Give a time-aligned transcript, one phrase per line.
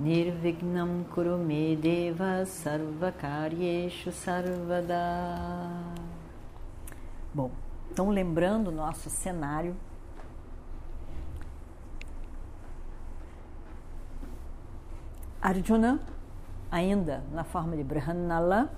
[0.00, 4.96] Nirvignam Kurume Deva Sarvakaryeshu Sarvada.
[7.34, 7.50] Bom,
[7.92, 9.76] então lembrando o nosso cenário
[15.42, 16.00] Arjuna,
[16.70, 18.72] ainda na forma de Brahmanala,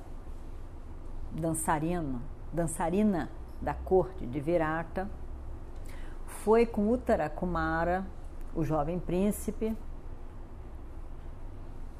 [1.30, 2.20] dançarino,
[2.52, 3.30] dançarina
[3.60, 5.08] da corte de Virata,
[6.26, 8.04] foi com Uttara Kumara,
[8.56, 9.76] o jovem príncipe,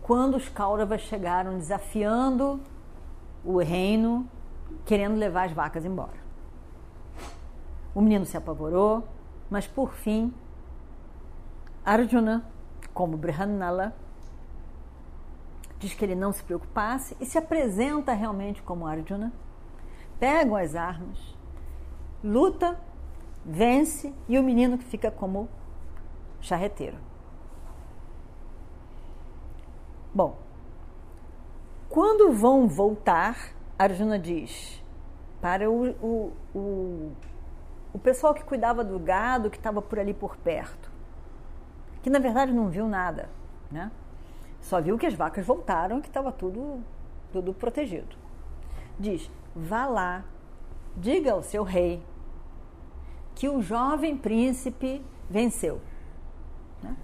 [0.02, 2.61] quando os Kauravas chegaram desafiando
[3.45, 4.28] o reino,
[4.84, 6.20] querendo levar as vacas embora.
[7.95, 9.06] O menino se apavorou,
[9.48, 10.34] mas por fim,
[11.84, 12.45] Arjuna,
[12.92, 13.95] como Brahmanala,
[15.78, 19.33] diz que ele não se preocupasse e se apresenta realmente como Arjuna,
[20.19, 21.19] pegam as armas,
[22.23, 22.78] luta,
[23.45, 25.48] vence e o menino que fica como
[26.41, 27.11] charreteiro.
[30.14, 30.36] Bom,
[31.88, 34.82] quando vão voltar, Arjuna diz
[35.41, 37.12] para o, o, o,
[37.92, 40.90] o pessoal que cuidava do gado, que estava por ali por perto,
[42.02, 43.28] que na verdade não viu nada,
[43.70, 43.90] né?
[44.60, 46.83] Só viu que as vacas voltaram, que estava tudo,
[47.33, 48.16] tudo protegido.
[48.98, 50.24] Diz: vá lá,
[50.96, 52.02] diga ao seu rei
[53.34, 55.80] que o jovem príncipe venceu.
[56.83, 56.96] Né?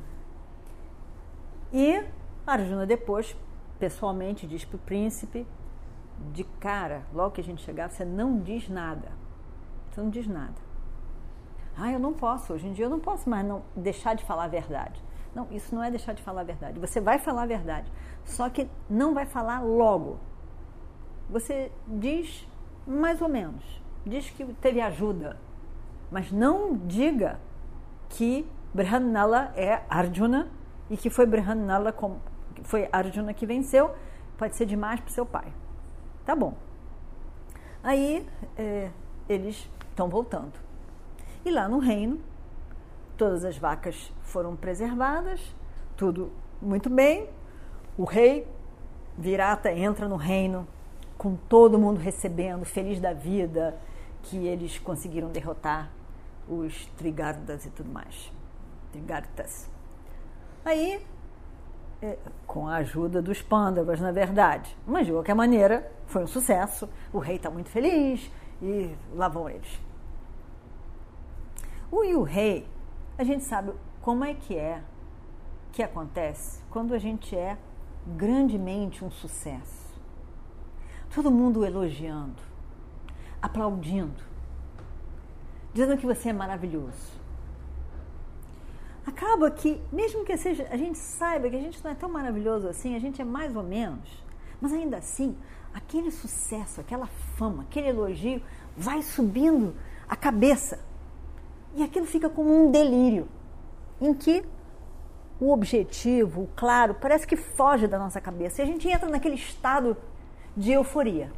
[1.73, 2.18] E
[2.53, 3.37] Arjuna depois,
[3.79, 5.47] pessoalmente, diz para o príncipe,
[6.33, 9.13] de cara, logo que a gente chegar, você não diz nada.
[9.91, 10.69] Você não diz nada.
[11.77, 14.45] Ah, eu não posso, hoje em dia eu não posso mais não deixar de falar
[14.45, 15.01] a verdade.
[15.35, 16.81] Não, isso não é deixar de falar a verdade.
[16.81, 17.91] Você vai falar a verdade,
[18.25, 20.19] só que não vai falar logo.
[21.31, 22.49] Você diz
[22.87, 25.39] mais ou menos, diz que teve ajuda,
[26.11, 27.39] mas não diga
[28.09, 30.49] que Brahmanala é Arjuna
[30.91, 31.93] e que foi Brahmanala
[32.65, 33.95] foi Arjuna que venceu,
[34.37, 35.53] pode ser demais para seu pai.
[36.25, 36.55] Tá bom.
[37.83, 38.27] Aí
[38.57, 38.91] é,
[39.29, 40.53] eles estão voltando.
[41.45, 42.21] E lá no reino,
[43.17, 45.41] todas as vacas foram preservadas,
[45.97, 46.31] tudo
[46.61, 47.29] muito bem.
[47.97, 48.47] O rei
[49.17, 50.67] Virata entra no reino
[51.17, 53.77] com todo mundo recebendo, feliz da vida,
[54.23, 55.91] que eles conseguiram derrotar
[56.49, 58.33] os Trigardas e tudo mais.
[58.93, 59.69] Trigartas.
[60.65, 61.05] Aí,
[62.47, 64.77] com a ajuda dos Pandavas, na verdade.
[64.87, 66.89] Mas, de qualquer maneira, foi um sucesso.
[67.13, 68.31] O rei está muito feliz
[68.63, 69.81] e lá vão eles.
[71.91, 72.67] O e o rei
[73.17, 74.83] a gente sabe como é que é
[75.73, 77.59] que acontece quando a gente é
[78.07, 79.89] grandemente um sucesso.
[81.13, 82.41] Todo mundo elogiando,
[83.43, 84.23] aplaudindo,
[85.73, 87.18] dizendo que você é maravilhoso.
[89.09, 92.69] Acaba que, mesmo que seja, a gente saiba que a gente não é tão maravilhoso
[92.69, 94.23] assim, a gente é mais ou menos,
[94.61, 95.35] mas ainda assim,
[95.73, 98.43] aquele sucesso, aquela fama, aquele elogio
[98.77, 99.75] vai subindo
[100.07, 100.79] a cabeça
[101.75, 103.27] e aquilo fica como um delírio,
[103.99, 104.45] em que
[105.41, 108.61] o objetivo, o claro, parece que foge da nossa cabeça.
[108.61, 109.97] E a gente entra naquele estado
[110.55, 111.33] de euforia.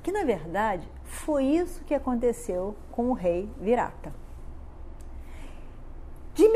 [0.00, 4.27] Que na verdade foi isso que aconteceu com o rei Virata.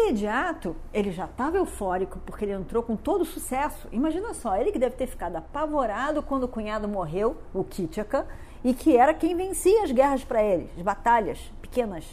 [0.03, 3.89] Imediato, ele já estava eufórico porque ele entrou com todo sucesso.
[3.93, 8.27] Imagina só, ele que deve ter ficado apavorado quando o cunhado morreu, o Kitchaka,
[8.65, 12.05] e que era quem vencia as guerras para ele, as batalhas pequenas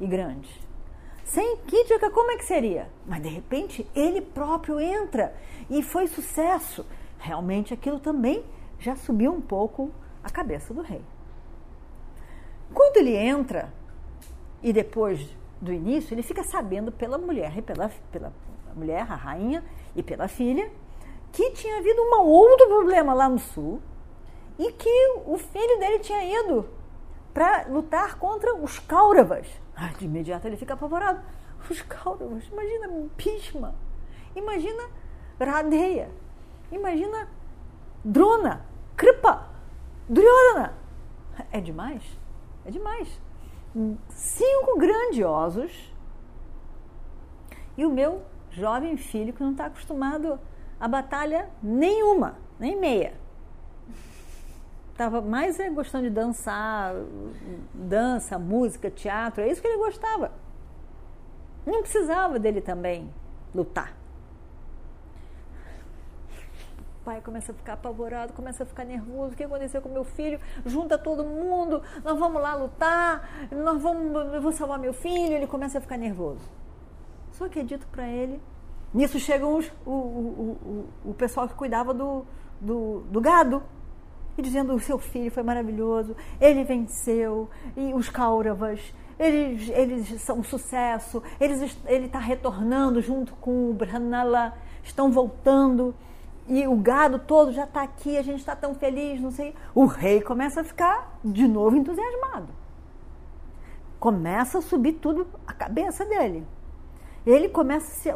[0.00, 0.50] e grandes.
[1.24, 2.88] Sem Kitchaka, como é que seria?
[3.06, 5.34] Mas de repente ele próprio entra
[5.70, 6.84] e foi sucesso.
[7.18, 8.44] Realmente aquilo também
[8.78, 9.90] já subiu um pouco
[10.24, 11.02] a cabeça do rei.
[12.74, 13.72] Quando ele entra,
[14.62, 18.32] e depois do início, ele fica sabendo pela mulher e pela, pela
[18.74, 19.64] mulher, a rainha,
[19.94, 20.70] e pela filha,
[21.32, 23.82] que tinha havido um outro problema lá no sul
[24.58, 26.68] e que o filho dele tinha ido
[27.34, 29.46] para lutar contra os Kauravas.
[29.76, 31.20] Ah, de imediato ele fica apavorado.
[31.68, 33.74] Os Kauravas, imagina Bhishma,
[34.34, 34.88] imagina
[35.38, 36.10] Radeya,
[36.70, 37.28] imagina
[38.04, 38.64] Drona,
[38.96, 39.48] Kripa,
[40.08, 40.74] Duryodhana.
[41.52, 42.02] É demais?
[42.64, 43.20] É demais.
[44.08, 45.94] Cinco grandiosos
[47.76, 50.38] e o meu jovem filho que não está acostumado
[50.80, 52.36] a batalha nenhuma.
[52.58, 53.14] nem meia.
[54.90, 56.92] Estava mais é, gostando de dançar,
[57.72, 60.32] dança, música, teatro, é isso que ele gostava.
[61.64, 63.08] Não precisava dele também
[63.54, 63.94] lutar.
[66.97, 69.32] O pai começa a ficar apavorado, começa a ficar nervoso.
[69.32, 70.38] O que aconteceu com meu filho?
[70.66, 75.32] Junta todo mundo, nós vamos lá lutar, nós vamos, eu vou salvar meu filho.
[75.32, 76.46] Ele começa a ficar nervoso.
[77.32, 78.38] Só que é dito para ele.
[78.92, 82.26] Nisso chegam os, o, o, o, o pessoal que cuidava do,
[82.60, 83.62] do, do gado
[84.36, 88.80] e dizendo o seu filho foi maravilhoso, ele venceu, e os Kauravas,
[89.18, 95.94] eles, eles são um sucesso, eles, ele está retornando junto com o Brhanala, estão voltando,
[96.48, 99.54] e o gado todo já está aqui, a gente está tão feliz, não sei.
[99.74, 102.48] O rei começa a ficar de novo entusiasmado.
[104.00, 106.46] Começa a subir tudo a cabeça dele.
[107.26, 108.14] Ele começa a ser,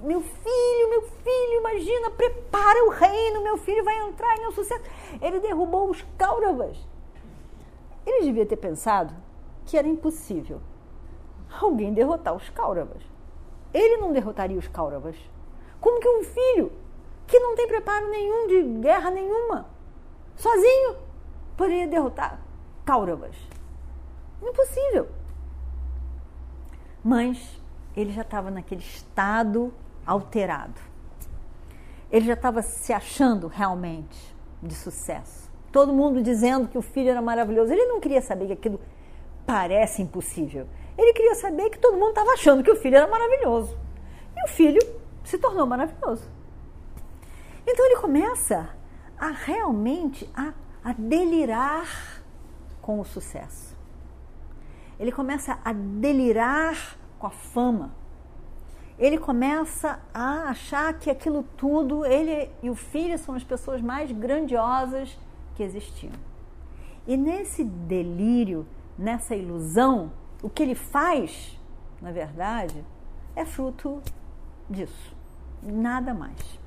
[0.00, 4.84] meu filho, meu filho, imagina, prepara o reino, meu filho vai entrar em um sucesso.
[5.20, 6.76] Ele derrubou os Kauravas.
[8.06, 9.12] Ele devia ter pensado
[9.66, 10.60] que era impossível
[11.60, 13.02] alguém derrotar os Kauravas.
[13.74, 15.16] Ele não derrotaria os Kauravas.
[15.80, 16.72] Como que um filho
[17.26, 19.66] que não tem preparo nenhum de guerra nenhuma,
[20.36, 20.96] sozinho,
[21.56, 22.40] poderia derrotar
[22.84, 23.36] Kauravas?
[24.42, 25.08] Impossível.
[27.04, 27.60] Mas
[27.96, 29.72] ele já estava naquele estado
[30.04, 30.80] alterado.
[32.10, 35.50] Ele já estava se achando realmente de sucesso.
[35.70, 37.72] Todo mundo dizendo que o filho era maravilhoso.
[37.72, 38.80] Ele não queria saber que aquilo
[39.46, 40.66] parece impossível.
[40.96, 43.78] Ele queria saber que todo mundo estava achando que o filho era maravilhoso.
[44.36, 44.80] E o filho
[45.24, 46.28] se tornou maravilhoso.
[47.66, 48.70] Então ele começa
[49.18, 50.52] a realmente a,
[50.84, 52.22] a delirar
[52.80, 53.76] com o sucesso.
[54.98, 58.02] Ele começa a delirar com a fama
[59.02, 64.12] ele começa a achar que aquilo tudo, ele e o filho são as pessoas mais
[64.12, 65.18] grandiosas
[65.56, 66.12] que existiam.
[67.04, 68.64] E nesse delírio,
[68.96, 71.58] nessa ilusão, o que ele faz,
[72.00, 72.84] na verdade,
[73.34, 74.00] é fruto
[74.70, 75.16] disso,
[75.60, 76.61] nada mais.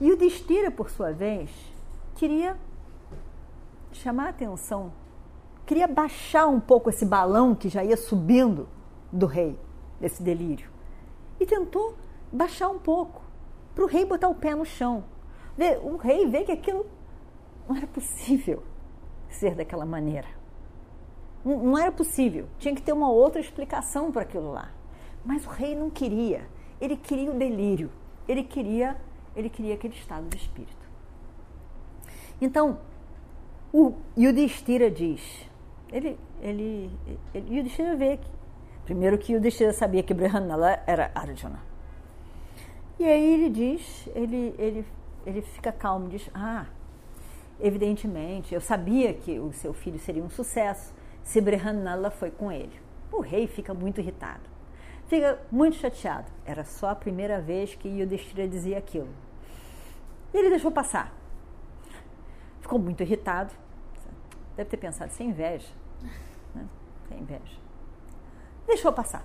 [0.00, 1.50] E o Destira, por sua vez,
[2.14, 2.56] queria
[3.92, 4.92] chamar a atenção,
[5.64, 8.68] queria baixar um pouco esse balão que já ia subindo
[9.10, 9.58] do rei
[9.98, 10.70] desse delírio.
[11.40, 11.94] E tentou
[12.30, 13.22] baixar um pouco,
[13.74, 15.04] para o rei botar o pé no chão.
[15.82, 16.86] O rei vê que aquilo
[17.66, 18.62] não era possível
[19.30, 20.28] ser daquela maneira.
[21.42, 24.70] Não era possível, tinha que ter uma outra explicação para aquilo lá.
[25.24, 26.46] Mas o rei não queria,
[26.80, 27.90] ele queria o delírio,
[28.28, 28.96] ele queria,
[29.36, 30.86] ele queria aquele estado de espírito.
[32.40, 32.78] Então,
[33.72, 35.48] o Yudhishthira diz,
[35.92, 36.90] ele, ele,
[37.32, 38.36] ele Yudhishthira vê que
[38.86, 41.58] Primeiro que o Destira sabia que Brihanala era Arjuna.
[43.00, 44.86] E aí ele diz, ele, ele,
[45.26, 46.66] ele fica calmo, diz, ah,
[47.60, 50.94] evidentemente, eu sabia que o seu filho seria um sucesso
[51.24, 52.80] se Brihanala foi com ele.
[53.10, 54.48] O rei fica muito irritado,
[55.08, 56.30] fica muito chateado.
[56.44, 59.08] Era só a primeira vez que Yudhishthira dizia aquilo.
[60.38, 61.12] Ele deixou passar.
[62.60, 63.52] Ficou muito irritado.
[64.56, 65.68] Deve ter pensado, sem inveja.
[66.54, 66.66] Né?
[67.08, 67.66] Sem inveja
[68.66, 69.24] deixou passar.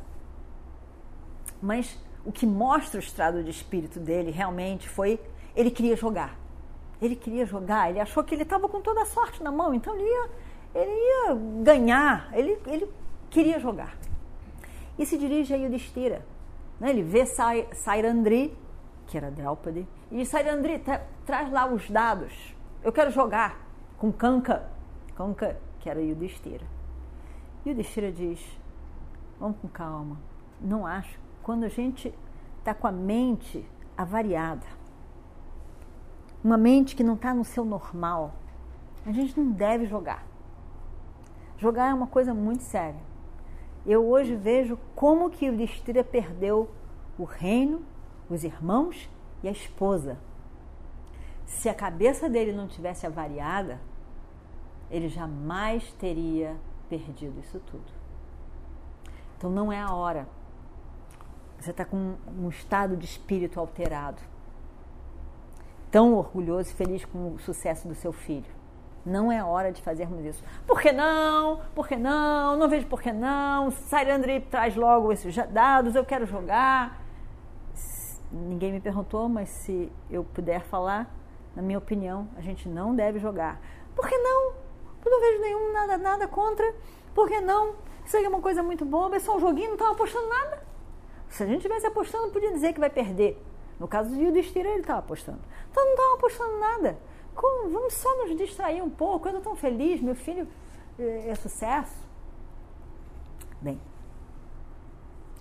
[1.61, 5.19] Mas o que mostra o estado de espírito dele realmente foi
[5.55, 6.39] ele queria jogar.
[7.01, 9.95] Ele queria jogar, ele achou que ele estava com toda a sorte na mão, então
[9.95, 10.29] ele ia,
[10.75, 12.87] ele ia ganhar, ele, ele
[13.29, 13.97] queria jogar.
[14.99, 16.23] E se dirige a Yudhishthira.
[16.79, 16.91] Né?
[16.91, 18.55] Ele vê Sairandri,
[19.11, 23.59] que era Draupadi, e diz, Sairandri, tra traz lá os dados, eu quero jogar
[23.97, 24.63] com Kanka,
[25.15, 26.65] Kanka, que era Yudhishthira.
[27.65, 28.39] Yudhishthira diz,
[29.41, 30.19] Vamos com calma.
[30.61, 31.19] Não acho.
[31.41, 32.13] Quando a gente
[32.59, 34.67] está com a mente avariada,
[36.43, 38.35] uma mente que não está no seu normal,
[39.03, 40.23] a gente não deve jogar.
[41.57, 43.01] Jogar é uma coisa muito séria.
[43.83, 46.69] Eu hoje vejo como que o Listira perdeu
[47.17, 47.81] o reino,
[48.33, 49.09] os irmãos
[49.43, 50.17] e a esposa.
[51.45, 53.79] Se a cabeça dele não tivesse avariada,
[54.89, 56.55] ele jamais teria
[56.89, 57.91] perdido isso tudo.
[59.37, 60.27] Então não é a hora.
[61.59, 64.21] Você está com um estado de espírito alterado.
[65.89, 68.61] Tão orgulhoso e feliz com o sucesso do seu filho.
[69.05, 70.43] Não é hora de fazermos isso.
[70.65, 71.61] Por que não?
[71.73, 72.55] Por que não?
[72.57, 73.71] Não vejo por que não.
[73.71, 77.00] Sairandri traz logo esses dados, eu quero jogar.
[78.31, 81.13] Ninguém me perguntou, mas se eu puder falar,
[81.55, 83.59] na minha opinião, a gente não deve jogar.
[83.95, 84.53] Por que não?
[85.03, 86.73] Eu não vejo nenhum nada, nada contra.
[87.13, 87.75] Por que não?
[88.05, 90.63] Isso aí é uma coisa muito boba, é só um joguinho, não estava apostando nada.
[91.29, 93.41] Se a gente estivesse apostando, podia dizer que vai perder.
[93.79, 95.39] No caso do Yudhishthira, ele estava apostando.
[95.69, 96.97] Então não estava apostando nada.
[97.33, 97.69] Como?
[97.69, 99.27] Vamos só nos distrair um pouco.
[99.27, 100.47] Eu estou tão feliz, meu filho
[100.99, 101.99] é, é sucesso.
[103.61, 103.79] Bem,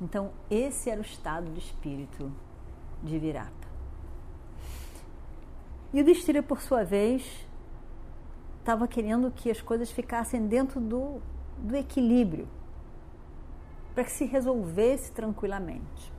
[0.01, 2.31] então esse era o estado de espírito
[3.02, 3.69] de Virata.
[5.92, 7.47] E o Destira, por sua vez,
[8.61, 11.21] estava querendo que as coisas ficassem dentro do,
[11.59, 12.47] do equilíbrio,
[13.95, 16.12] para que se resolvesse tranquilamente.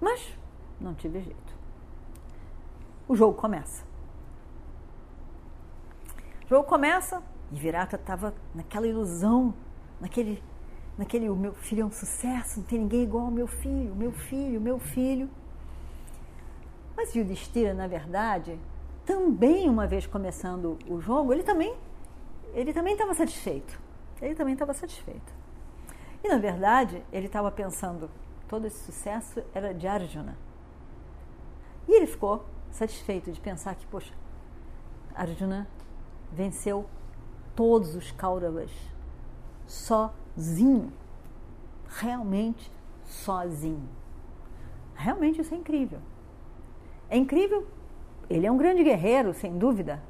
[0.00, 0.32] Mas
[0.80, 1.56] não tive jeito.
[3.08, 3.84] O jogo começa.
[6.44, 9.54] O jogo começa e Virata estava naquela ilusão,
[10.00, 10.42] naquele,
[10.96, 14.12] naquele, o meu filho é um sucesso, não tem ninguém igual ao meu filho, meu
[14.12, 15.28] filho, meu filho.
[16.96, 18.58] Mas Yudhishthira, na verdade,
[19.04, 21.76] também uma vez começando o jogo, ele também
[22.54, 23.78] ele também estava satisfeito.
[24.20, 25.34] Ele também estava satisfeito.
[26.24, 28.10] E na verdade, ele estava pensando,
[28.48, 30.36] todo esse sucesso era de Arjuna.
[31.86, 34.14] E ele ficou satisfeito de pensar que, poxa,
[35.14, 35.68] Arjuna
[36.32, 36.86] venceu
[37.54, 38.70] todos os Kauravas
[39.66, 40.90] sozinho.
[41.88, 42.72] Realmente
[43.04, 43.88] sozinho.
[44.94, 46.00] Realmente isso é incrível.
[47.08, 47.66] É incrível.
[48.28, 50.02] Ele é um grande guerreiro, sem dúvida.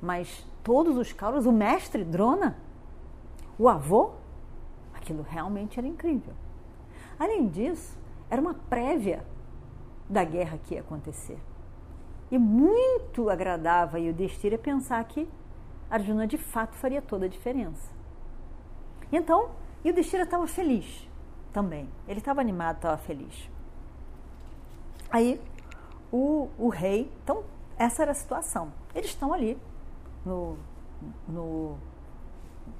[0.00, 2.56] Mas todos os Kauravas, o mestre Drona,
[3.58, 4.12] o avô,
[4.94, 6.34] aquilo realmente era incrível.
[7.18, 7.96] Além disso,
[8.28, 9.24] era uma prévia
[10.08, 11.38] da guerra que ia acontecer.
[12.30, 15.28] E muito agradava Yudhishthira pensar que
[15.90, 17.92] Arjuna de fato faria toda a diferença.
[19.12, 19.50] Então,
[19.84, 21.08] Yudhishthira estava feliz
[21.52, 21.88] também.
[22.08, 23.50] Ele estava animado, estava feliz.
[25.10, 25.38] Aí,
[26.12, 27.42] o, o rei, então,
[27.78, 28.72] essa era a situação.
[28.94, 29.58] Eles estão ali
[30.24, 30.56] no,
[31.26, 31.76] no,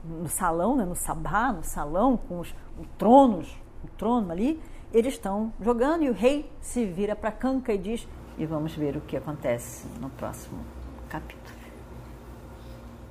[0.05, 4.61] no salão, né, no sabá, no salão, com os, os tronos, o trono ali,
[4.93, 8.07] eles estão jogando e o rei se vira para Kanka e diz:
[8.39, 10.61] e vamos ver o que acontece no próximo
[11.09, 11.43] capítulo.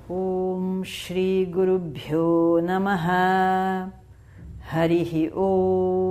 [0.10, 3.94] Om Shri Guru Bhyo Namaha
[4.70, 6.11] Harihi Om